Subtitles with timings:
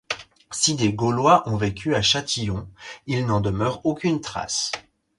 [0.49, 2.67] Si des Gaulois ont vécu à Châtillon,
[3.05, 4.71] il n'en demeure aucune trace.